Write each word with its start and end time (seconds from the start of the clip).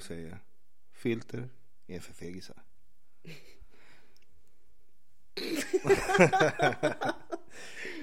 du 0.00 0.04
säger 0.06 0.38
filter 0.92 1.48
är 1.86 2.00
för 2.00 2.12
fegisar. 2.12 2.62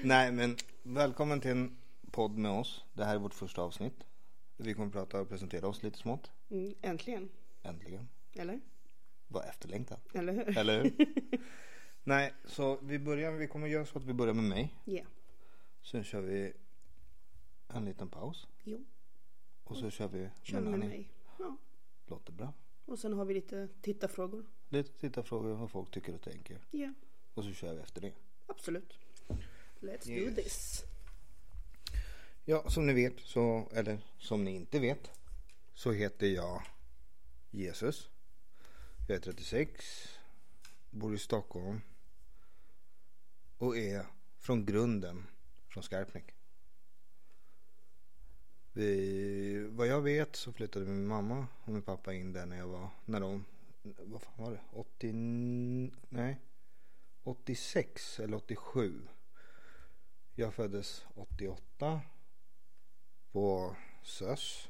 Nej 0.02 0.32
men 0.32 0.56
välkommen 0.82 1.40
till 1.40 1.50
en 1.50 1.76
podd 2.10 2.38
med 2.38 2.50
oss. 2.50 2.84
Det 2.92 3.04
här 3.04 3.14
är 3.14 3.18
vårt 3.18 3.34
första 3.34 3.62
avsnitt. 3.62 4.06
Vi 4.56 4.74
kommer 4.74 4.90
prata 4.90 5.20
och 5.20 5.28
presentera 5.28 5.68
oss 5.68 5.82
lite 5.82 5.98
smått. 5.98 6.30
Mm, 6.50 6.74
äntligen. 6.82 7.28
Äntligen. 7.62 8.08
Eller? 8.32 8.60
Var 9.28 9.42
efterlängtat. 9.42 10.14
Eller 10.14 10.32
hur? 10.32 10.58
Eller 10.58 10.82
hur? 10.82 10.92
Nej, 12.04 12.32
så 12.44 12.78
vi 12.82 12.98
börjar, 12.98 13.32
vi 13.32 13.48
kommer 13.48 13.66
göra 13.66 13.86
så 13.86 13.98
att 13.98 14.04
vi 14.04 14.12
börjar 14.12 14.34
med 14.34 14.44
mig. 14.44 14.74
Ja. 14.84 15.04
Sen 15.82 16.04
kör 16.04 16.20
vi 16.20 16.52
en 17.68 17.84
liten 17.84 18.08
paus. 18.08 18.46
Jo. 18.64 18.84
Och 19.64 19.76
så 19.76 19.90
kör 19.90 20.08
vi 20.08 20.30
Kör 20.42 20.60
med 20.60 20.70
Nanny. 20.70 20.88
mig. 20.88 21.12
Ja. 21.38 21.56
Låter 22.08 22.32
bra. 22.32 22.52
Och 22.84 22.98
sen 22.98 23.12
har 23.12 23.24
vi 23.24 23.34
lite 23.34 23.68
tittarfrågor. 23.80 24.46
Lite 24.68 24.92
tittarfrågor 25.00 25.54
vad 25.54 25.70
folk 25.70 25.90
tycker 25.90 26.14
och 26.14 26.22
tänker. 26.22 26.58
Ja. 26.70 26.92
Och 27.34 27.44
så 27.44 27.52
kör 27.52 27.74
vi 27.74 27.80
efter 27.80 28.00
det. 28.00 28.12
Absolut. 28.46 28.98
Let's 29.80 30.08
Yes. 30.10 30.28
do 30.36 30.42
this. 30.42 30.84
Ja, 32.44 32.70
som 32.70 32.86
ni 32.86 32.92
vet 32.92 33.20
så, 33.20 33.68
eller 33.74 33.98
som 34.18 34.44
ni 34.44 34.54
inte 34.54 34.78
vet, 34.80 35.10
så 35.74 35.92
heter 35.92 36.26
jag 36.26 36.62
Jesus. 37.50 38.08
Jag 39.08 39.16
är 39.16 39.20
36, 39.20 40.08
bor 40.90 41.14
i 41.14 41.18
Stockholm 41.18 41.80
och 43.58 43.76
är 43.76 44.06
från 44.38 44.66
grunden 44.66 45.26
från 45.68 45.82
Skarpnäck. 45.82 46.34
Vi, 48.78 49.68
vad 49.70 49.86
jag 49.86 50.00
vet 50.00 50.36
så 50.36 50.52
flyttade 50.52 50.86
min 50.86 51.06
mamma 51.06 51.46
och 51.64 51.72
min 51.72 51.82
pappa 51.82 52.14
in 52.14 52.32
där 52.32 52.46
när 52.46 52.56
jag 52.56 52.68
var, 52.68 52.88
när 53.04 53.20
de, 53.20 53.44
vad 53.82 54.22
fan 54.22 54.44
var 54.44 54.50
det, 54.50 54.60
80, 54.72 55.12
nej, 56.08 56.40
86 57.22 58.20
eller 58.20 58.36
87. 58.36 59.02
Jag 60.34 60.54
föddes 60.54 61.06
88 61.14 62.00
på 63.32 63.76
SÖS. 64.02 64.68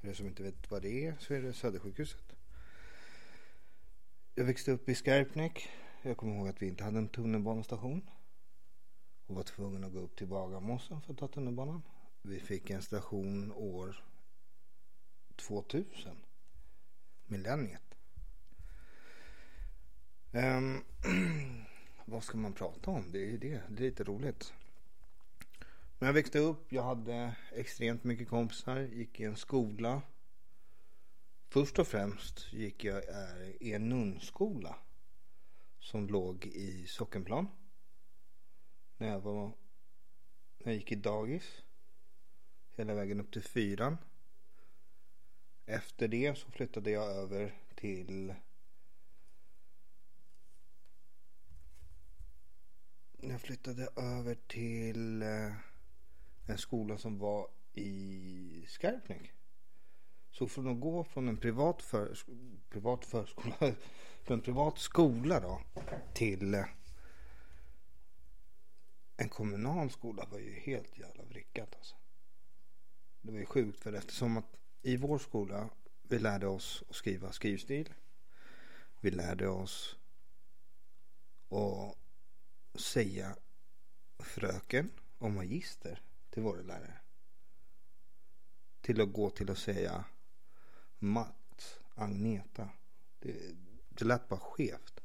För 0.00 0.08
er 0.08 0.12
som 0.12 0.26
inte 0.26 0.42
vet 0.42 0.70
vad 0.70 0.82
det 0.82 1.06
är 1.06 1.16
så 1.20 1.34
är 1.34 1.42
det 1.42 1.52
Södersjukhuset. 1.52 2.36
Jag 4.34 4.44
växte 4.44 4.72
upp 4.72 4.88
i 4.88 4.94
Skarpnäck. 4.94 5.68
Jag 6.02 6.16
kommer 6.16 6.36
ihåg 6.36 6.48
att 6.48 6.62
vi 6.62 6.66
inte 6.66 6.84
hade 6.84 6.98
en 6.98 7.08
tunnelbanestation. 7.08 8.10
Och 9.26 9.34
var 9.34 9.42
tvungen 9.42 9.84
att 9.84 9.92
gå 9.92 9.98
upp 9.98 10.16
till 10.16 10.26
Bagarmossen 10.28 11.00
för 11.00 11.12
att 11.12 11.18
ta 11.18 11.28
tunnelbanan. 11.28 11.82
Vi 12.28 12.40
fick 12.40 12.70
en 12.70 12.82
station 12.82 13.52
år 13.52 14.04
2000. 15.36 16.16
Millenniet. 17.26 17.94
Um, 20.32 20.84
vad 22.04 22.24
ska 22.24 22.38
man 22.38 22.52
prata 22.52 22.90
om? 22.90 23.12
Det 23.12 23.18
är 23.18 23.26
ju 23.26 23.38
det. 23.38 23.62
Det 23.68 23.82
är 23.82 23.90
lite 23.90 24.04
roligt. 24.04 24.52
Men 25.98 26.06
jag 26.06 26.12
växte 26.12 26.38
upp, 26.38 26.72
jag 26.72 26.82
hade 26.82 27.36
extremt 27.52 28.04
mycket 28.04 28.28
kompisar, 28.28 28.80
gick 28.80 29.20
i 29.20 29.24
en 29.24 29.36
skola. 29.36 30.02
Först 31.48 31.78
och 31.78 31.88
främst 31.88 32.52
gick 32.52 32.84
jag 32.84 33.02
i 33.60 33.72
en 33.72 33.88
nunnskola 33.88 34.78
som 35.78 36.08
låg 36.08 36.46
i 36.46 36.86
Sockenplan. 36.86 37.48
När 38.96 39.08
jag, 39.08 39.20
var, 39.20 39.46
när 40.58 40.72
jag 40.72 40.74
gick 40.74 40.92
i 40.92 40.96
dagis. 40.96 41.62
Hela 42.78 42.94
vägen 42.94 43.20
upp 43.20 43.32
till 43.32 43.42
fyran. 43.42 43.98
Efter 45.66 46.08
det 46.08 46.38
så 46.38 46.50
flyttade 46.50 46.90
jag 46.90 47.10
över 47.10 47.54
till 47.74 48.34
Jag 53.20 53.40
flyttade 53.40 53.88
över 53.96 54.34
till 54.34 55.22
eh, 55.22 55.52
en 56.46 56.58
skola 56.58 56.98
som 56.98 57.18
var 57.18 57.48
i 57.74 58.64
Skarpnäck. 58.68 59.32
Så 60.30 60.48
från 60.48 60.68
att 60.68 60.80
gå 60.80 61.04
från 61.04 61.28
en 61.28 61.36
privat, 61.36 61.82
för, 61.82 62.18
privat 62.70 63.04
förskola, 63.04 63.56
från 64.22 64.38
en 64.38 64.44
privat 64.44 64.78
skola 64.78 65.40
då 65.40 65.62
till 66.14 66.54
eh, 66.54 66.64
en 69.16 69.28
kommunal 69.28 69.90
skola 69.90 70.26
var 70.30 70.38
ju 70.38 70.52
helt 70.52 70.98
jävla 70.98 71.24
vrickat 71.24 71.74
alltså. 71.76 71.96
Det 73.20 73.32
var 73.32 73.38
ju 73.38 73.46
sjukt 73.46 73.78
för 73.78 73.92
eftersom 73.92 74.36
att 74.36 74.56
i 74.82 74.96
vår 74.96 75.18
skola 75.18 75.68
vi 76.02 76.18
lärde 76.18 76.46
oss 76.46 76.84
att 76.88 76.94
skriva 76.94 77.32
skrivstil. 77.32 77.94
Vi 79.00 79.10
lärde 79.10 79.48
oss 79.48 79.96
att 81.48 81.96
säga 82.80 83.36
fröken 84.18 84.90
och 85.18 85.30
magister 85.30 86.02
till 86.30 86.42
våra 86.42 86.62
lärare. 86.62 87.00
Till 88.80 89.00
att 89.00 89.12
gå 89.12 89.30
till 89.30 89.50
att 89.50 89.58
säga 89.58 90.04
Mats, 90.98 91.80
Agneta. 91.94 92.68
Det, 93.18 93.56
det 93.88 94.04
lät 94.04 94.28
bara 94.28 94.40
skevt. 94.40 95.00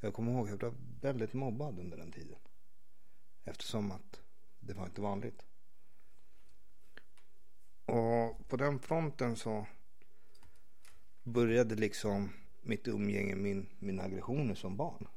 Jag 0.00 0.14
kommer 0.14 0.32
ihåg 0.32 0.50
att 0.50 0.50
jag 0.50 0.58
blev 0.58 0.74
väldigt 1.00 1.32
mobbad 1.32 1.78
under 1.78 1.96
den 1.96 2.12
tiden. 2.12 2.38
Eftersom 3.44 3.92
att 3.92 4.20
det 4.60 4.74
var 4.74 4.84
inte 4.84 5.00
vanligt. 5.00 5.42
Och 7.84 8.48
på 8.48 8.56
den 8.56 8.78
fronten 8.78 9.36
så 9.36 9.66
började 11.22 11.74
liksom 11.74 12.32
mitt 12.62 12.88
umgänge, 12.88 13.36
min, 13.36 13.68
mina 13.78 14.02
aggressioner 14.02 14.54
som 14.54 14.76
barn. 14.76 15.08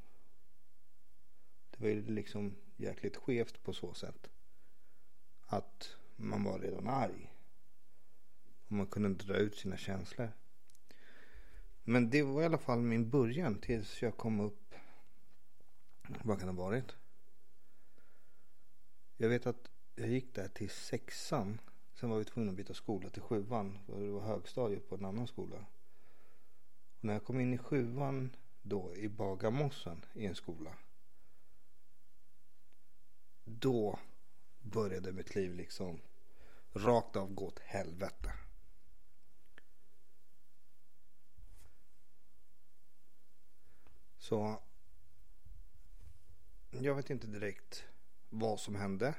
Det 1.71 1.83
var 1.83 1.89
ju 1.89 2.05
liksom 2.05 2.55
jäkligt 2.77 3.15
skevt 3.17 3.63
på 3.63 3.73
så 3.73 3.93
sätt. 3.93 4.29
Att 5.45 5.97
man 6.15 6.43
var 6.43 6.59
redan 6.59 6.87
arg. 6.87 7.33
Och 8.67 8.71
man 8.71 8.87
kunde 8.87 9.23
dra 9.23 9.35
ut 9.35 9.55
sina 9.55 9.77
känslor. 9.77 10.31
Men 11.83 12.09
det 12.09 12.23
var 12.23 12.41
i 12.41 12.45
alla 12.45 12.57
fall 12.57 12.81
min 12.81 13.09
början 13.09 13.59
tills 13.59 14.01
jag 14.01 14.17
kom 14.17 14.39
upp. 14.39 14.75
Vad 16.23 16.39
kan 16.39 16.47
det 16.47 16.53
ha 16.53 16.63
varit? 16.63 16.95
Jag 19.17 19.29
vet 19.29 19.45
att 19.45 19.69
jag 19.95 20.09
gick 20.09 20.35
där 20.35 20.47
till 20.47 20.69
sexan. 20.69 21.59
Sen 22.05 22.09
var 22.11 22.17
vi 22.17 22.25
tvungna 22.25 22.51
att 22.51 22.57
byta 22.57 22.73
skola 22.73 23.09
till 23.09 23.21
sjuan. 23.21 23.79
För 23.85 23.99
det 23.99 24.11
var 24.11 24.21
högstadiet 24.21 24.89
på 24.89 24.95
en 24.95 25.05
annan 25.05 25.27
skola. 25.27 25.65
Och 26.97 27.03
när 27.03 27.13
jag 27.13 27.23
kom 27.23 27.39
in 27.39 27.53
i 27.53 27.57
sjuan 27.57 28.35
då 28.61 28.95
i 28.95 29.09
Bagarmossen 29.09 30.05
i 30.13 30.25
en 30.25 30.35
skola 30.35 30.75
då 33.43 33.99
började 34.61 35.11
mitt 35.11 35.35
liv 35.35 35.55
liksom 35.55 36.01
rakt 36.73 37.15
av 37.15 37.33
gå 37.33 37.47
åt 37.47 37.59
helvete. 37.59 38.33
Så 44.17 44.59
jag 46.69 46.95
vet 46.95 47.09
inte 47.09 47.27
direkt 47.27 47.83
vad 48.29 48.59
som 48.59 48.75
hände. 48.75 49.15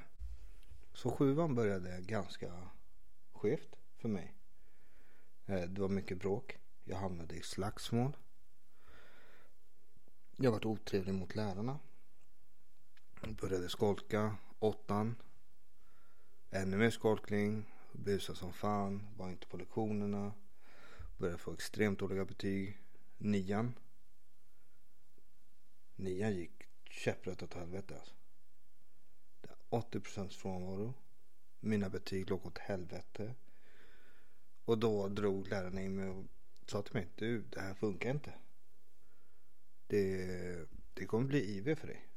Så 0.92 1.10
sjuan 1.10 1.54
började 1.54 2.00
ganska 2.00 2.68
skevt 3.36 3.78
för 3.96 4.08
mig. 4.08 4.34
Eh, 5.46 5.62
det 5.62 5.80
var 5.80 5.88
mycket 5.88 6.18
bråk. 6.18 6.58
Jag 6.84 6.96
hamnade 6.96 7.34
i 7.34 7.42
slagsmål. 7.42 8.16
Jag 10.36 10.52
var 10.52 10.66
otrevlig 10.66 11.14
mot 11.14 11.34
lärarna. 11.34 11.78
Började 13.40 13.68
skolka, 13.68 14.36
åttan. 14.58 15.16
Ännu 16.50 16.76
mer 16.76 16.90
skolkning, 16.90 17.64
Busade 17.92 18.38
som 18.38 18.52
fan, 18.52 19.06
var 19.16 19.30
inte 19.30 19.46
på 19.46 19.56
lektionerna. 19.56 20.32
Började 21.18 21.38
få 21.38 21.52
extremt 21.52 21.98
dåliga 21.98 22.24
betyg. 22.24 22.78
Nian. 23.18 23.74
Nian 25.96 26.34
gick 26.34 26.62
käpprätt 26.90 27.42
åt 27.42 27.54
helvete 27.54 27.94
alltså. 27.94 28.14
Det 29.40 29.48
var 29.48 29.78
80 29.78 30.00
procents 30.00 30.36
frånvaro. 30.36 30.94
Mina 31.60 31.88
betyg 31.88 32.30
låg 32.30 32.46
åt 32.46 32.58
helvete. 32.58 33.34
Och 34.64 34.78
då 34.78 35.08
drog 35.08 35.48
lärarna 35.48 35.82
in 35.82 35.96
mig 35.96 36.08
och 36.08 36.24
sa 36.66 36.82
till 36.82 36.94
mig. 36.94 37.08
Du, 37.14 37.42
det 37.42 37.60
här 37.60 37.74
funkar 37.74 38.10
inte. 38.10 38.32
Det, 39.86 40.66
det 40.94 41.06
kommer 41.06 41.26
bli 41.26 41.56
IV 41.56 41.74
för 41.74 41.86
dig. 41.86 42.08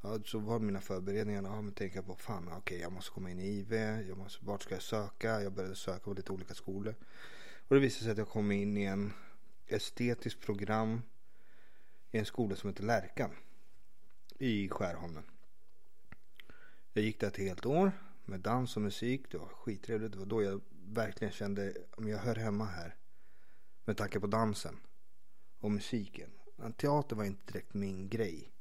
Ja, 0.00 0.18
så 0.24 0.38
var 0.38 0.58
mina 0.58 0.80
förberedningar, 0.80 1.42
ja 1.42 1.62
men 1.62 1.74
tänka 1.74 2.02
på 2.02 2.16
fan 2.16 2.52
okej 2.52 2.78
jag 2.78 2.92
måste 2.92 3.10
komma 3.10 3.30
in 3.30 3.40
i 3.40 3.58
IV, 3.58 3.72
jag 4.08 4.18
måste, 4.18 4.44
vart 4.44 4.62
ska 4.62 4.74
jag 4.74 4.82
söka? 4.82 5.42
Jag 5.42 5.52
började 5.52 5.76
söka 5.76 5.98
på 6.00 6.12
lite 6.12 6.32
olika 6.32 6.54
skolor. 6.54 6.94
Och 7.68 7.74
det 7.74 7.80
visade 7.80 8.04
sig 8.04 8.12
att 8.12 8.18
jag 8.18 8.28
kom 8.28 8.52
in 8.52 8.76
i 8.76 8.84
en 8.84 9.12
estetiskt 9.66 10.40
program 10.40 11.02
i 12.10 12.18
en 12.18 12.26
skola 12.26 12.56
som 12.56 12.70
heter 12.70 12.84
Lärkan 12.84 13.30
i 14.38 14.68
Skärholmen. 14.68 15.24
Jag 16.92 17.04
gick 17.04 17.20
där 17.20 17.28
ett 17.28 17.36
helt 17.36 17.66
år 17.66 17.92
med 18.24 18.40
dans 18.40 18.76
och 18.76 18.82
musik. 18.82 19.30
Det 19.30 19.38
var 19.38 19.46
skittrevligt. 19.46 20.12
Det 20.12 20.18
var 20.18 20.26
då 20.26 20.42
jag 20.42 20.60
verkligen 20.86 21.32
kände 21.32 21.74
om 21.90 22.08
jag 22.08 22.18
hör 22.18 22.34
hemma 22.34 22.64
här. 22.64 22.96
Med 23.84 23.96
tanke 23.96 24.20
på 24.20 24.26
dansen 24.26 24.80
och 25.58 25.70
musiken. 25.70 26.30
Men 26.56 26.72
Teater 26.72 27.16
var 27.16 27.24
inte 27.24 27.52
direkt 27.52 27.74
min 27.74 28.08
grej. 28.08 28.52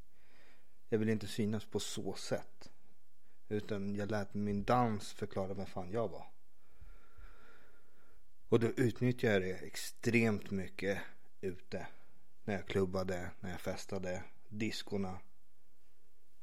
Jag 0.89 0.99
ville 0.99 1.11
inte 1.11 1.27
synas 1.27 1.65
på 1.65 1.79
så 1.79 2.13
sätt. 2.13 2.71
Utan 3.49 3.95
jag 3.95 4.11
lät 4.11 4.33
min 4.33 4.63
dans 4.63 5.13
förklara 5.13 5.53
vem 5.53 5.65
fan 5.65 5.91
jag 5.91 6.07
var. 6.07 6.25
Och 8.49 8.59
då 8.59 8.67
utnyttjade 8.67 9.47
jag 9.47 9.59
det 9.59 9.65
extremt 9.65 10.51
mycket 10.51 11.01
ute. 11.41 11.87
När 12.43 12.53
jag 12.53 12.67
klubbade, 12.67 13.31
när 13.39 13.51
jag 13.51 13.61
festade, 13.61 14.23
diskorna. 14.49 15.19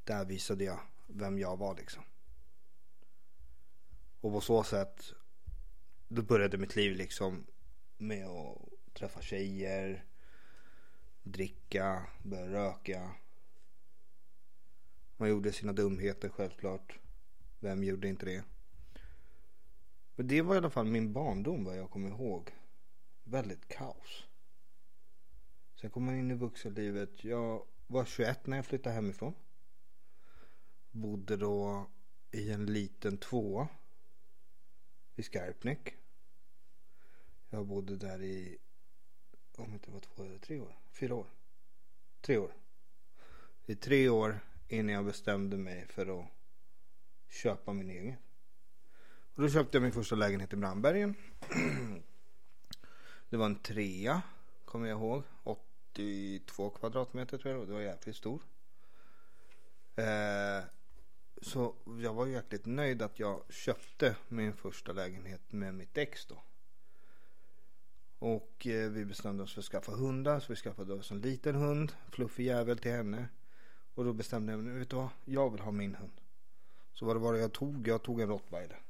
Där 0.05 0.25
visade 0.25 0.65
jag 0.65 0.81
vem 1.09 1.39
jag 1.39 1.57
var 1.57 1.77
liksom. 1.77 2.03
Och 4.21 4.33
på 4.33 4.41
så 4.41 4.65
sätt, 4.65 5.13
då 6.09 6.23
började 6.23 6.59
mitt 6.59 6.77
liv 6.77 6.97
liksom 6.97 7.47
med 7.97 8.27
att 8.27 8.59
träffa 8.95 9.21
tjejer, 9.21 10.05
dricka, 11.23 12.07
börja 12.23 12.47
röka. 12.47 13.11
Man 15.17 15.29
gjorde 15.29 15.53
sina 15.53 15.73
dumheter 15.73 16.29
självklart. 16.29 16.99
Vem 17.61 17.85
gjorde 17.85 18.09
inte 18.09 18.27
det? 18.27 18.45
Men 20.15 20.27
det 20.27 20.43
var 20.43 20.55
i 20.55 20.59
alla 20.59 20.71
fall 20.71 20.87
min 20.87 21.13
barndom 21.13 21.65
vad 21.65 21.79
jag 21.79 21.91
kommer 21.91 22.09
ihåg. 22.09 22.51
Väldigt 23.25 23.69
kaos. 23.69 24.27
Sen 25.81 25.91
kom 25.91 26.05
man 26.05 26.19
in 26.19 26.31
i 26.31 26.35
vuxenlivet. 26.35 27.25
Jag 27.25 27.67
var 27.87 28.05
21 28.05 28.47
när 28.47 28.57
jag 28.57 28.67
flyttade 28.67 28.95
hemifrån. 28.95 29.35
Bodde 30.91 31.37
då 31.37 31.87
i 32.31 32.51
en 32.51 32.67
liten 32.67 33.19
tvåa. 33.19 33.69
I 35.17 35.23
Skarpnäck. 35.23 35.97
Jag 37.51 37.67
bodde 37.67 37.97
där 37.97 38.23
i, 38.23 38.59
om 39.57 39.69
det 39.69 39.75
inte 39.75 39.91
var 39.91 40.01
två 40.01 40.25
eller 40.25 40.39
tre 40.39 40.61
år, 40.61 40.79
fyra 40.93 41.15
år. 41.15 41.27
Tre 42.21 42.39
år. 42.39 42.53
I 43.67 43.75
tre 43.75 44.09
år 44.09 44.41
innan 44.69 44.95
jag 44.95 45.05
bestämde 45.05 45.57
mig 45.57 45.87
för 45.87 46.21
att 46.21 46.27
köpa 47.29 47.73
min 47.73 47.91
egen. 47.91 48.17
Och 49.35 49.43
då 49.43 49.49
köpte 49.49 49.77
jag 49.77 49.83
min 49.83 49.93
första 49.93 50.17
lägenhet 50.17 50.53
i 50.53 50.57
Brandbergen. 50.57 51.15
Det 53.31 53.37
var 53.37 53.47
en 53.47 53.63
trea, 53.63 54.23
kommer 54.65 54.89
jag 54.89 54.99
ihåg. 54.99 55.23
82 55.43 56.71
kvadratmeter 56.71 57.39
tror 57.39 57.55
jag 57.55 57.69
det 57.69 57.73
var 57.73 57.81
jävligt 57.81 58.17
stor. 58.17 58.43
Eh, 59.97 60.65
så 61.43 61.75
jag 62.01 62.15
var 62.15 62.27
jäkligt 62.27 62.67
nöjd 62.67 63.03
att 63.03 63.19
jag 63.19 63.43
köpte 63.49 64.17
min 64.29 64.53
första 64.53 64.93
lägenhet 64.93 65.53
med 65.53 65.75
mitt 65.75 65.99
ex 65.99 66.27
då. 66.27 66.43
Och 68.19 68.67
eh, 68.67 68.91
vi 68.91 69.05
bestämde 69.05 69.43
oss 69.43 69.55
för 69.55 69.61
att 69.61 69.65
skaffa 69.65 69.93
hundar. 69.93 70.41
Så 70.41 70.53
vi 70.53 70.57
skaffade 70.57 70.95
oss 70.95 71.11
en 71.11 71.21
liten 71.21 71.55
hund. 71.55 71.93
Fluffig 72.11 72.47
jävel 72.47 72.79
till 72.79 72.91
henne. 72.91 73.29
Och 73.95 74.05
då 74.05 74.13
bestämde 74.13 74.53
jag 74.53 74.61
mig, 74.61 74.79
vet 74.79 74.91
du 74.91 74.97
vad? 74.97 75.09
Jag 75.25 75.51
vill 75.51 75.61
ha 75.61 75.71
min 75.71 75.95
hund. 75.95 76.21
Så 76.93 77.07
vad 77.07 77.17
det 77.17 77.21
var 77.21 77.35
jag 77.35 77.53
tog? 77.53 77.89
Jag 77.89 78.03
tog 78.03 78.21
en 78.21 78.29
rottweiler. 78.29 78.83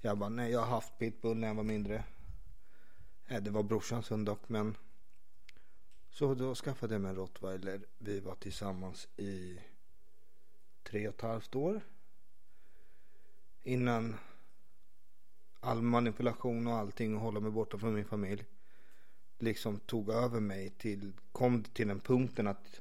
Jag 0.00 0.18
bara, 0.18 0.28
nej 0.28 0.52
jag 0.52 0.60
har 0.60 0.66
haft 0.66 0.98
pitbull 0.98 1.36
när 1.36 1.48
jag 1.48 1.54
var 1.54 1.64
mindre. 1.64 2.04
Nej, 3.26 3.40
det 3.40 3.50
var 3.50 3.62
brorsans 3.62 4.10
hund 4.10 4.26
dock 4.26 4.48
men. 4.48 4.76
Så 6.10 6.34
då 6.34 6.54
skaffade 6.54 6.94
jag 6.94 7.00
mig 7.00 7.08
en 7.10 7.16
rottweiler. 7.16 7.80
Vi 7.98 8.20
var 8.20 8.34
tillsammans 8.34 9.08
i 9.16 9.58
tre 10.90 11.08
och 11.08 11.14
ett 11.14 11.20
halvt 11.20 11.54
år. 11.54 11.80
Innan 13.62 14.16
all 15.60 15.82
manipulation 15.82 16.66
och 16.66 16.74
allting 16.74 17.14
och 17.14 17.20
hålla 17.20 17.40
mig 17.40 17.50
borta 17.50 17.78
från 17.78 17.94
min 17.94 18.04
familj. 18.04 18.44
Liksom 19.38 19.78
tog 19.78 20.10
över 20.10 20.40
mig 20.40 20.70
till, 20.70 21.12
kom 21.32 21.64
till 21.64 21.88
den 21.88 22.00
punkten 22.00 22.46
att 22.46 22.80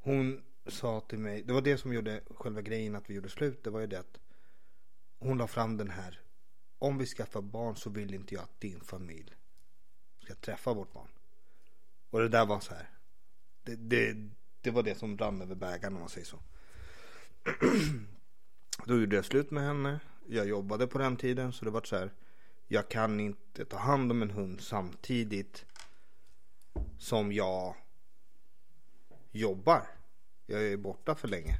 hon 0.00 0.42
sa 0.66 1.00
till 1.00 1.18
mig, 1.18 1.42
det 1.42 1.52
var 1.52 1.60
det 1.60 1.78
som 1.78 1.92
gjorde 1.92 2.20
själva 2.30 2.62
grejen 2.62 2.96
att 2.96 3.10
vi 3.10 3.14
gjorde 3.14 3.28
slut. 3.28 3.64
Det 3.64 3.70
var 3.70 3.80
ju 3.80 3.86
det 3.86 4.00
att 4.00 4.18
hon 5.18 5.38
la 5.38 5.46
fram 5.46 5.76
den 5.76 5.90
här. 5.90 6.20
Om 6.78 6.98
vi 6.98 7.06
skaffar 7.06 7.40
barn 7.40 7.76
så 7.76 7.90
vill 7.90 8.14
inte 8.14 8.34
jag 8.34 8.42
att 8.42 8.60
din 8.60 8.80
familj 8.80 9.34
ska 10.18 10.34
träffa 10.34 10.74
vårt 10.74 10.92
barn. 10.92 11.08
Och 12.10 12.20
det 12.20 12.28
där 12.28 12.46
var 12.46 12.60
så 12.60 12.74
här. 12.74 12.90
Det, 13.62 13.76
det, 13.76 14.30
det 14.60 14.70
var 14.70 14.82
det 14.82 14.94
som 14.94 15.18
rann 15.18 15.42
över 15.42 15.54
bägaren 15.54 15.94
om 15.94 16.00
man 16.00 16.08
säger 16.08 16.26
så. 16.26 16.38
Då 18.84 19.00
gjorde 19.00 19.16
jag 19.16 19.24
slut 19.24 19.50
med 19.50 19.62
henne. 19.62 20.00
Jag 20.26 20.48
jobbade 20.48 20.86
på 20.86 20.98
den 20.98 21.16
tiden 21.16 21.52
så 21.52 21.64
det 21.64 21.70
var 21.70 21.82
så 21.84 21.96
här. 21.96 22.12
Jag 22.68 22.88
kan 22.88 23.20
inte 23.20 23.64
ta 23.64 23.76
hand 23.76 24.10
om 24.10 24.22
en 24.22 24.30
hund 24.30 24.60
samtidigt 24.60 25.64
som 26.98 27.32
jag 27.32 27.76
jobbar. 29.30 29.82
Jag 30.46 30.62
är 30.62 30.76
borta 30.76 31.14
för 31.14 31.28
länge. 31.28 31.56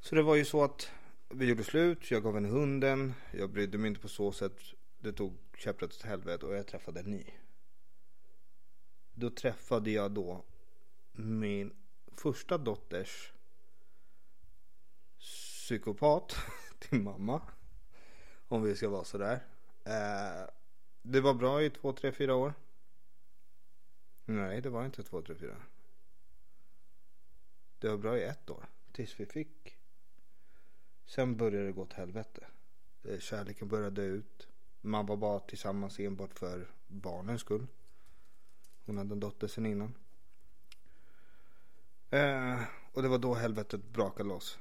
Så 0.00 0.14
det 0.14 0.22
var 0.22 0.34
ju 0.34 0.44
så 0.44 0.64
att 0.64 0.90
vi 1.28 1.46
gjorde 1.46 1.64
slut. 1.64 2.10
Jag 2.10 2.22
gav 2.22 2.34
henne 2.34 2.48
hunden. 2.48 3.14
Jag 3.32 3.50
brydde 3.50 3.78
mig 3.78 3.88
inte 3.88 4.00
på 4.00 4.08
så 4.08 4.32
sätt. 4.32 4.58
Det 4.98 5.12
tog 5.12 5.36
käpprätt 5.58 5.90
åt 5.92 6.02
helvete 6.02 6.46
och 6.46 6.54
jag 6.54 6.66
träffade 6.66 7.00
en 7.00 7.10
ny. 7.10 7.24
Då 9.14 9.30
träffade 9.30 9.90
jag 9.90 10.10
då 10.10 10.44
min 11.12 11.72
första 12.16 12.58
dotters 12.58 13.32
psykopat 15.64 16.36
till 16.78 17.00
mamma. 17.00 17.42
Om 18.48 18.62
vi 18.62 18.76
ska 18.76 18.88
vara 18.88 19.04
sådär. 19.04 19.40
Eh, 19.84 20.50
det 21.02 21.20
var 21.20 21.34
bra 21.34 21.62
i 21.62 21.70
två, 21.70 21.92
tre, 21.92 22.12
fyra 22.12 22.34
år. 22.34 22.54
Nej, 24.24 24.60
det 24.60 24.70
var 24.70 24.84
inte 24.84 25.02
två, 25.02 25.22
tre, 25.22 25.34
fyra. 25.34 25.56
Det 27.78 27.88
var 27.88 27.96
bra 27.96 28.18
i 28.18 28.22
ett 28.24 28.50
år. 28.50 28.66
Tills 28.92 29.20
vi 29.20 29.26
fick. 29.26 29.76
Sen 31.04 31.36
började 31.36 31.66
det 31.66 31.72
gå 31.72 31.82
åt 31.82 31.92
helvete. 31.92 32.46
Eh, 33.04 33.18
kärleken 33.18 33.68
började 33.68 34.02
dö 34.02 34.02
ut. 34.02 34.48
Man 34.80 35.06
var 35.06 35.16
bara 35.16 35.40
tillsammans 35.40 35.98
enbart 35.98 36.38
för 36.38 36.70
barnens 36.86 37.40
skull. 37.40 37.66
Hon 38.84 38.98
hade 38.98 39.12
en 39.12 39.20
dotter 39.20 39.48
sen 39.48 39.66
innan. 39.66 39.94
Eh, 42.10 42.62
och 42.92 43.02
det 43.02 43.08
var 43.08 43.18
då 43.18 43.34
helvetet 43.34 43.84
brakade 43.84 44.28
loss. 44.28 44.58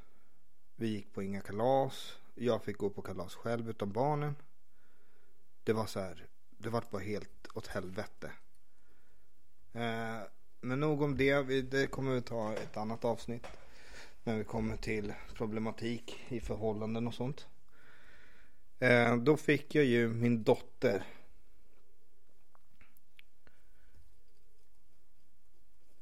Vi 0.84 0.90
gick 0.90 1.14
på 1.14 1.24
inga 1.24 1.42
kalas. 1.42 2.18
Jag 2.36 2.64
fick 2.64 2.78
gå 2.78 2.90
på 2.90 3.02
kalas 3.02 3.36
själv 3.36 3.70
utan 3.70 3.92
barnen. 3.92 4.36
Det 5.64 5.74
var 5.74 5.86
så 5.86 6.00
här. 6.00 6.28
Det 6.58 6.70
var 6.70 6.84
bara 6.92 7.02
helt 7.02 7.48
åt 7.54 7.68
helvete. 7.68 8.32
Eh, 9.74 10.20
men 10.62 10.80
nog 10.80 11.02
om 11.02 11.18
det. 11.18 11.62
Det 11.62 11.88
kommer 11.88 12.12
vi 12.12 12.22
ta 12.22 12.54
ett 12.54 12.78
annat 12.78 13.06
avsnitt. 13.06 13.48
När 14.24 14.38
vi 14.38 14.44
kommer 14.44 14.78
till 14.78 15.14
problematik 15.34 16.20
i 16.28 16.40
förhållanden 16.40 17.08
och 17.08 17.14
sånt. 17.14 17.48
Eh, 18.80 19.18
då 19.18 19.38
fick 19.38 19.76
jag 19.76 19.86
ju 19.86 20.10
min 20.10 20.44
dotter. 20.44 21.06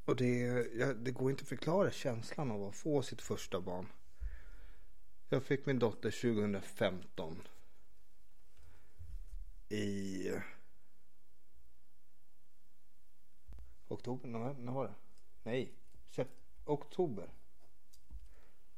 Och 0.06 0.16
det, 0.16 0.64
det 0.94 1.12
går 1.12 1.32
inte 1.32 1.42
att 1.42 1.48
förklara 1.48 1.92
känslan 1.92 2.52
av 2.52 2.64
att 2.64 2.76
få 2.76 3.02
sitt 3.02 3.22
första 3.22 3.62
barn. 3.62 3.88
Jag 5.34 5.44
fick 5.44 5.66
min 5.66 5.80
dotter 5.80 6.12
2015. 6.12 7.42
I 9.70 10.32
oktober, 13.88 14.28
när, 14.28 14.72
var 14.72 14.88
det? 14.88 14.94
Nej, 15.44 15.74
oktober. 16.66 17.30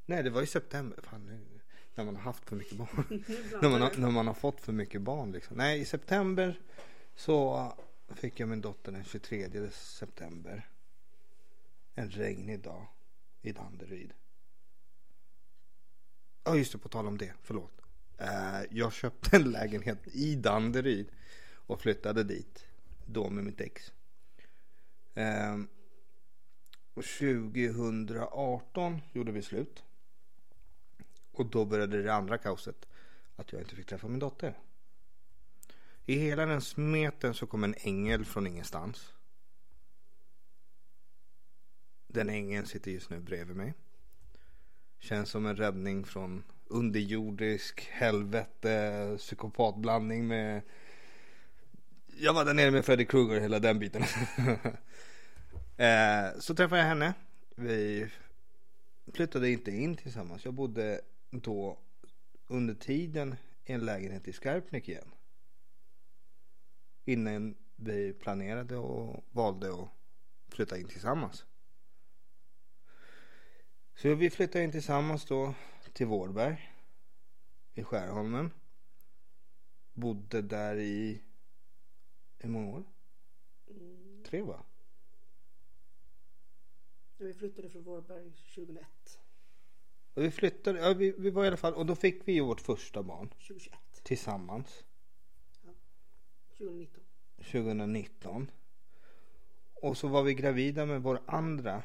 Nej, 0.06 0.24
det 0.24 0.30
var 0.30 0.42
i 0.42 0.48
september. 0.48 1.00
Fan, 1.04 1.26
nu, 1.26 1.60
när 1.96 2.06
man 2.06 2.16
har 2.16 2.24
haft 2.24 2.50
för 2.50 2.56
mycket 2.56 2.78
barn. 2.78 3.06
när, 3.62 3.70
man 3.70 3.82
har, 3.82 3.98
när 3.98 4.12
man 4.12 4.28
har 4.28 4.34
fått 4.34 4.62
för 4.62 4.74
mycket 4.74 5.02
barn 5.02 5.32
liksom. 5.32 5.58
Nej, 5.58 5.80
i 5.80 5.86
september 5.86 6.60
så 7.16 7.72
fick 8.08 8.40
jag 8.40 8.50
min 8.50 8.62
dotter 8.62 8.92
den 8.92 9.04
23 9.04 9.70
september. 9.72 10.70
En 11.94 12.10
regnig 12.10 12.60
dag 12.60 12.88
i 13.42 13.52
Danderyd. 13.52 14.14
Ja 16.44 16.52
oh, 16.52 16.58
just 16.58 16.72
det, 16.72 16.78
på 16.78 16.90
tal 16.90 17.08
om 17.08 17.18
det, 17.18 17.34
förlåt. 17.42 17.82
Uh, 18.22 18.64
jag 18.70 18.94
köpte 18.94 19.36
en 19.36 19.52
lägenhet 19.52 20.08
i 20.08 20.36
Danderyd 20.36 21.08
och 21.54 21.82
flyttade 21.82 22.24
dit. 22.24 22.66
Då 23.06 23.30
med 23.30 23.44
mitt 23.44 23.62
ex. 23.62 23.92
Uh, 25.18 25.64
och 26.94 27.04
2018 27.04 29.02
gjorde 29.14 29.32
vi 29.32 29.42
slut. 29.42 29.84
Och 31.32 31.46
då 31.46 31.66
började 31.66 32.04
det 32.04 32.14
andra 32.14 32.38
kaoset. 32.38 32.86
Att 33.36 33.52
jag 33.52 33.62
inte 33.62 33.76
fick 33.76 33.86
träffa 33.86 34.08
min 34.08 34.20
dotter. 34.20 34.60
I 36.06 36.16
hela 36.16 36.46
den 36.46 36.62
smeten 36.62 37.34
så 37.34 37.48
kom 37.48 37.64
en 37.64 37.76
ängel 37.78 38.26
från 38.26 38.48
ingenstans. 38.48 39.14
Den 42.08 42.30
ängeln 42.30 42.66
sitter 42.66 42.92
just 42.92 43.10
nu 43.10 43.20
bredvid 43.20 43.56
mig. 43.56 43.74
Känns 45.04 45.30
som 45.30 45.46
en 45.46 45.56
räddning 45.56 46.06
från 46.06 46.44
underjordisk 46.68 47.88
helvete 47.92 49.16
psykopatblandning 49.18 50.28
med 50.28 50.62
jag 52.18 52.34
var 52.34 52.46
där 52.46 52.54
nere 52.54 52.72
med 52.72 52.86
Freddy 52.86 53.06
Krueger 53.06 53.42
hela 53.42 53.60
den 53.60 53.80
biten. 53.80 54.02
eh, 55.78 56.40
så 56.40 56.56
träffade 56.56 56.82
jag 56.82 56.88
henne. 56.88 57.14
Vi 57.56 58.10
flyttade 59.14 59.52
inte 59.52 59.72
in 59.72 59.96
tillsammans. 59.96 60.46
Jag 60.46 60.54
bodde 60.54 61.02
då 61.32 61.80
under 62.48 62.74
tiden 62.74 63.36
i 63.66 63.74
en 63.74 63.86
lägenhet 63.86 64.28
i 64.28 64.34
Skarpnäck 64.34 64.90
igen. 64.90 65.12
Innan 67.06 67.56
vi 67.76 68.14
planerade 68.14 68.78
och 68.78 69.24
valde 69.32 69.74
att 69.74 69.90
flytta 70.50 70.78
in 70.78 70.88
tillsammans. 70.88 71.46
Så 73.96 74.16
vi 74.16 74.30
flyttade 74.30 74.64
in 74.64 74.72
tillsammans 74.72 75.26
då 75.26 75.54
till 75.94 76.08
Vårberg 76.08 76.72
i 77.74 77.84
Skärholmen. 77.84 78.52
Bodde 79.94 80.42
där 80.42 80.76
i 80.76 81.22
hur 82.40 82.50
många 82.50 82.70
år? 82.70 82.84
Tre 84.26 84.42
va? 84.42 84.64
Ja, 87.18 87.26
vi 87.26 87.34
flyttade 87.34 87.70
från 87.70 87.84
Vårberg 87.84 88.32
2001. 88.32 88.88
Och 90.14 90.24
vi 90.24 90.32
flyttade, 90.32 90.80
ja, 90.80 90.94
vi, 90.94 91.12
vi 91.18 91.30
var 91.30 91.44
i 91.44 91.48
alla 91.48 91.58
fall, 91.58 91.74
och 91.74 91.86
då 91.86 91.96
fick 91.96 92.28
vi 92.28 92.34
ju 92.34 92.42
vårt 92.42 92.62
första 92.62 93.04
barn 93.04 93.30
2021. 93.30 93.80
tillsammans 94.04 94.84
2019. 96.58 97.04
2019. 97.38 98.52
Och 99.74 99.98
så 99.98 100.08
var 100.08 100.24
vi 100.24 100.34
gravida 100.34 100.86
med 100.86 101.02
vår 101.02 101.20
andra 101.26 101.84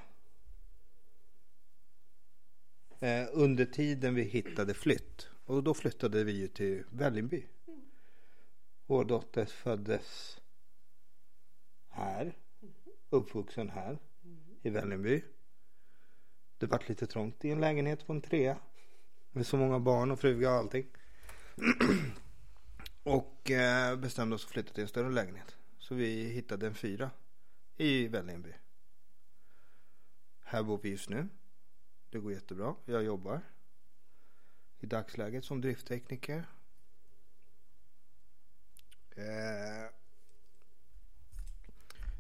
eh, 3.01 3.27
under 3.33 3.65
tiden 3.65 4.15
vi 4.15 4.23
hittade 4.23 4.75
flytt. 4.75 5.29
Och 5.45 5.63
då 5.63 5.75
flyttade 5.75 6.25
vi 6.25 6.33
ju 6.33 6.49
till 6.49 6.85
Vällingby. 6.91 7.47
Vår 8.87 9.05
dotter 9.05 9.45
föddes 9.45 10.41
här, 11.89 12.37
uppvuxen 13.11 13.71
här 13.71 13.99
i 14.63 14.71
Vällingby. 14.71 15.23
Det 16.59 16.67
vart 16.67 16.89
lite 16.89 17.07
trångt 17.07 17.45
i 17.45 17.51
en 17.51 17.61
lägenhet 17.61 18.07
på 18.07 18.13
en 18.13 18.21
trea. 18.21 18.57
Med 19.33 19.47
så 19.47 19.57
många 19.57 19.81
barn 19.81 20.11
och 20.11 20.21
fruga 20.21 20.51
och 20.51 20.57
allting. 20.57 20.87
och 23.03 23.51
eh, 23.51 23.97
bestämde 23.97 24.37
oss 24.37 24.45
att 24.45 24.51
flytta 24.51 24.73
till 24.73 24.83
en 24.83 24.89
större 24.89 25.11
lägenhet. 25.11 25.57
Så 25.79 25.95
vi 25.95 26.25
hittade 26.25 26.67
en 26.67 26.75
fyra 26.75 27.11
i 27.77 28.09
Vällingby. 28.09 28.53
Här 30.45 30.63
bor 30.63 30.81
vi 30.83 30.91
just 30.91 31.09
nu. 31.09 31.29
Det 32.11 32.19
går 32.19 32.33
jättebra. 32.33 32.75
Jag 32.85 33.05
jobbar 33.05 33.41
i 34.81 34.87
dagsläget 34.87 35.45
som 35.45 35.61
drifttekniker. 35.61 36.47
Eh, 39.11 39.91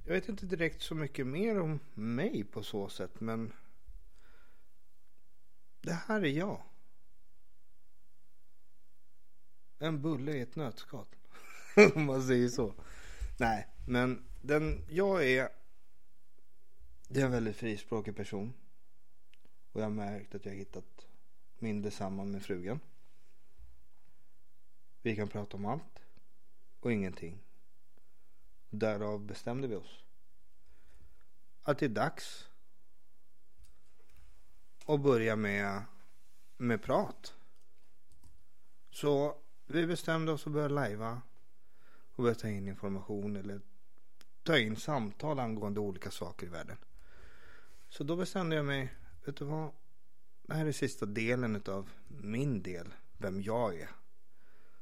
jag 0.04 0.14
vet 0.14 0.28
inte 0.28 0.46
direkt 0.46 0.82
så 0.82 0.94
mycket 0.94 1.26
mer 1.26 1.60
om 1.60 1.80
mig 1.94 2.44
på 2.44 2.62
så 2.62 2.88
sätt 2.88 3.20
men 3.20 3.52
det 5.80 5.92
här 5.92 6.20
är 6.20 6.30
jag. 6.30 6.62
En 9.78 10.02
bulle 10.02 10.32
i 10.32 10.40
ett 10.40 10.56
nötskal. 10.56 11.06
Om 11.94 12.04
man 12.04 12.26
säger 12.26 12.48
så. 12.48 12.74
Nej, 13.36 13.66
men 13.86 14.24
den 14.40 14.84
jag 14.88 15.26
är. 15.26 15.48
Det 17.08 17.20
är 17.20 17.24
en 17.24 17.32
väldigt 17.32 17.56
frispråkig 17.56 18.16
person. 18.16 18.54
Och 19.78 19.82
jag 19.82 19.86
har 19.88 19.94
märkt 19.94 20.34
att 20.34 20.44
jag 20.44 20.52
har 20.52 20.56
hittat 20.56 21.06
mindre 21.58 21.90
samman 21.90 22.30
med 22.30 22.42
frugan. 22.42 22.80
Vi 25.02 25.16
kan 25.16 25.28
prata 25.28 25.56
om 25.56 25.66
allt 25.66 26.02
och 26.80 26.92
ingenting. 26.92 27.38
Därav 28.70 29.20
bestämde 29.20 29.68
vi 29.68 29.74
oss. 29.74 30.04
Att 31.62 31.78
det 31.78 31.86
är 31.86 31.90
dags. 31.90 32.48
att 34.86 35.00
börja 35.00 35.36
med, 35.36 35.82
med 36.56 36.82
prat. 36.82 37.34
Så 38.90 39.36
vi 39.66 39.86
bestämde 39.86 40.32
oss 40.32 40.46
att 40.46 40.52
börja 40.52 40.68
lajva. 40.68 41.22
Och 42.14 42.22
börja 42.22 42.34
ta 42.34 42.48
in 42.48 42.68
information 42.68 43.36
eller 43.36 43.60
ta 44.42 44.58
in 44.58 44.76
samtal 44.76 45.38
angående 45.38 45.80
olika 45.80 46.10
saker 46.10 46.46
i 46.46 46.50
världen. 46.50 46.76
Så 47.88 48.04
då 48.04 48.16
bestämde 48.16 48.56
jag 48.56 48.64
mig, 48.64 48.94
vet 49.28 49.36
du 49.36 49.44
vad? 49.44 49.72
Det 50.42 50.54
här 50.54 50.66
är 50.66 50.72
sista 50.72 51.06
delen 51.06 51.62
av 51.66 51.90
min 52.08 52.62
del, 52.62 52.94
vem 53.18 53.42
jag 53.42 53.80
är. 53.80 53.90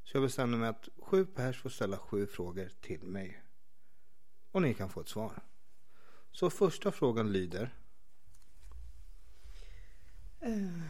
Så 0.04 0.16
jag 0.16 0.22
bestämde 0.22 0.56
mig 0.58 0.68
att 0.68 0.88
sju 0.98 1.26
pers 1.26 1.62
får 1.62 1.70
ställa 1.70 1.98
sju 1.98 2.26
frågor 2.26 2.70
till 2.80 3.02
mig. 3.02 3.42
Och 4.50 4.62
ni 4.62 4.74
kan 4.74 4.90
få 4.90 5.00
ett 5.00 5.08
svar. 5.08 5.42
Så 6.32 6.50
första 6.50 6.92
frågan 6.92 7.32
lyder. 7.32 7.74
Eh, 10.40 10.80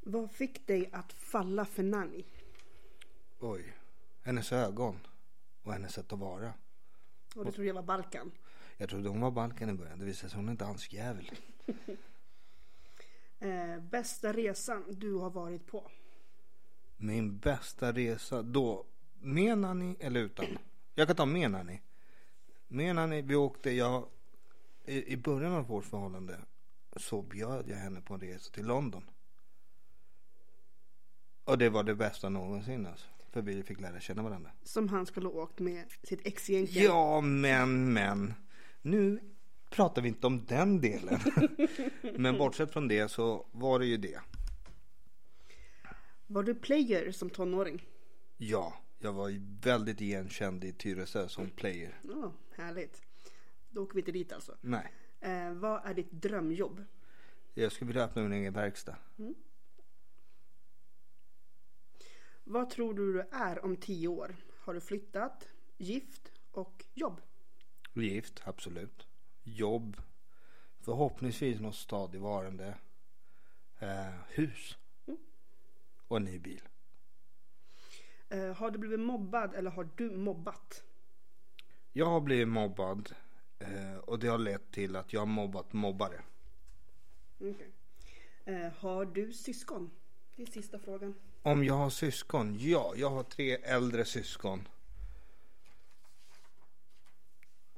vad 0.00 0.30
fick 0.30 0.66
dig 0.66 0.90
att 0.92 1.12
falla 1.12 1.64
för 1.64 1.82
Nanny? 1.82 2.24
Oj. 3.38 3.76
Hennes 4.22 4.52
ögon. 4.52 4.98
Och 5.62 5.72
hennes 5.72 5.92
sätt 5.92 6.12
att 6.12 6.18
vara. 6.18 6.52
Och 7.34 7.44
du 7.44 7.52
trodde 7.52 7.66
jag 7.68 7.74
var 7.74 7.82
Balkan. 7.82 8.30
Jag 8.76 8.88
trodde 8.88 9.08
hon 9.08 9.20
var 9.20 9.30
Balkan 9.30 9.70
i 9.70 9.72
början. 9.72 9.98
Det 9.98 10.04
visade 10.04 10.30
sig 10.30 10.38
att 10.38 10.44
hon 10.44 10.48
är 10.48 10.54
danskjävel. 10.54 11.30
Eh, 13.40 13.80
bästa 13.90 14.32
resan 14.32 14.84
du 14.88 15.14
har 15.14 15.30
varit 15.30 15.66
på? 15.66 15.90
Min 16.96 17.38
bästa 17.38 17.92
resa 17.92 18.42
då. 18.42 18.84
Menar 19.20 19.74
ni 19.74 19.96
eller 20.00 20.20
utan? 20.20 20.46
Jag 20.94 21.06
kan 21.06 21.16
ta 21.16 21.26
menar 21.26 21.64
ni. 21.64 21.82
Menar 22.68 23.06
ni, 23.06 23.22
vi 23.22 23.34
åkte, 23.34 23.70
jag, 23.70 24.06
i, 24.84 25.12
i 25.12 25.16
början 25.16 25.52
av 25.52 25.66
vårt 25.66 25.84
förhållande 25.84 26.38
så 26.96 27.22
bjöd 27.22 27.68
jag 27.68 27.76
henne 27.76 28.00
på 28.00 28.14
en 28.14 28.20
resa 28.20 28.52
till 28.52 28.66
London. 28.66 29.04
Och 31.44 31.58
det 31.58 31.68
var 31.68 31.84
det 31.84 31.94
bästa 31.94 32.28
någonsin 32.28 32.86
alltså. 32.86 33.06
För 33.30 33.42
vi 33.42 33.62
fick 33.62 33.80
lära 33.80 34.00
känna 34.00 34.22
varandra. 34.22 34.50
Som 34.62 34.88
han 34.88 35.06
skulle 35.06 35.28
ha 35.28 35.34
åkt 35.34 35.58
med 35.58 35.84
sitt 36.02 36.26
ex 36.26 36.50
egentligen. 36.50 36.86
Ja, 36.86 37.20
men, 37.20 37.92
men. 37.92 38.34
Nu 38.82 39.20
pratar 39.70 40.02
vi 40.02 40.08
inte 40.08 40.26
om 40.26 40.44
den 40.44 40.80
delen. 40.80 41.20
men 42.16 42.38
bortsett 42.38 42.72
från 42.72 42.88
det 42.88 43.08
så 43.08 43.46
var 43.52 43.78
det 43.78 43.86
ju 43.86 43.96
det. 43.96 44.20
Var 46.26 46.42
du 46.42 46.54
player 46.54 47.12
som 47.12 47.30
tonåring? 47.30 47.86
Ja, 48.36 48.74
jag 48.98 49.12
var 49.12 49.60
väldigt 49.62 50.00
igenkänd 50.00 50.64
i 50.64 50.72
Tyresö 50.72 51.28
som 51.28 51.50
player. 51.50 52.00
Ja, 52.02 52.32
härligt. 52.56 53.02
Då 53.70 53.82
åker 53.82 53.94
vi 53.94 54.00
inte 54.00 54.12
dit 54.12 54.32
alltså. 54.32 54.56
Nej, 54.60 54.92
Eh, 55.20 55.52
vad 55.52 55.86
är 55.86 55.94
ditt 55.94 56.10
drömjobb? 56.12 56.84
jag 57.54 57.72
skulle 57.72 57.88
vilja 57.88 58.04
öppna 58.04 58.22
min 58.22 58.32
egen 58.32 58.52
verkstad. 58.52 58.96
Vad 62.44 62.70
tror 62.70 62.94
du 62.94 63.12
du 63.12 63.20
är 63.32 63.64
om 63.64 63.76
tio 63.76 64.08
år? 64.08 64.36
Har 64.60 64.74
du 64.74 64.80
flyttat, 64.80 65.48
gift 65.76 66.32
och 66.50 66.84
jobb? 66.94 67.20
Gift, 67.94 68.42
absolut. 68.44 69.06
Jobb. 69.56 69.96
Förhoppningsvis 70.80 71.60
något 71.60 71.76
stadigvarande. 71.76 72.74
Eh, 73.78 74.14
hus. 74.28 74.76
Och 76.08 76.16
en 76.16 76.24
ny 76.24 76.38
bil. 76.38 76.62
Eh, 78.28 78.52
har 78.52 78.70
du 78.70 78.78
blivit 78.78 79.00
mobbad 79.00 79.54
eller 79.54 79.70
har 79.70 79.88
du 79.96 80.10
mobbat? 80.10 80.82
Jag 81.92 82.06
har 82.06 82.20
blivit 82.20 82.48
mobbad. 82.48 83.14
Eh, 83.58 83.96
och 83.96 84.18
det 84.18 84.28
har 84.28 84.38
lett 84.38 84.72
till 84.72 84.96
att 84.96 85.12
jag 85.12 85.20
har 85.20 85.26
mobbat 85.26 85.72
mobbare. 85.72 86.22
Okej. 87.40 87.72
Eh, 88.44 88.72
har 88.72 89.04
du 89.04 89.32
syskon? 89.32 89.90
Det 90.36 90.42
är 90.42 90.46
sista 90.46 90.78
frågan. 90.78 91.14
Om 91.42 91.64
jag 91.64 91.74
har 91.74 91.90
syskon? 91.90 92.58
Ja, 92.58 92.92
jag 92.96 93.10
har 93.10 93.22
tre 93.22 93.54
äldre 93.54 94.04
syskon. 94.04 94.68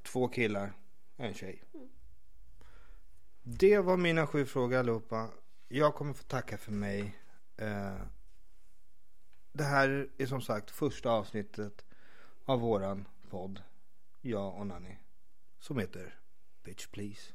Två 0.02 0.28
killar, 0.28 0.72
en 1.20 1.34
tjej. 1.34 1.62
Det 3.42 3.78
var 3.78 3.96
mina 3.96 4.26
sju 4.26 4.46
frågor 4.46 4.78
allihopa. 4.78 5.28
Jag 5.68 5.94
kommer 5.94 6.12
få 6.12 6.22
tacka 6.22 6.58
för 6.58 6.72
mig. 6.72 7.18
Eh, 7.56 8.00
det 9.52 9.64
här 9.64 10.08
är 10.18 10.26
som 10.26 10.40
sagt 10.40 10.70
första 10.70 11.10
avsnittet 11.10 11.84
av 12.44 12.60
våran 12.60 13.04
podd. 13.30 13.62
Jag 14.20 14.54
och 14.54 14.66
Nanny. 14.66 14.96
Som 15.58 15.78
heter 15.78 16.18
Bitch 16.62 16.86
Please. 16.86 17.32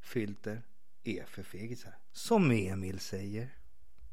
Filter 0.00 0.62
är 1.04 1.24
för 1.24 1.42
fegisar. 1.42 1.98
Som 2.12 2.50
Emil 2.50 3.00
säger. 3.00 3.59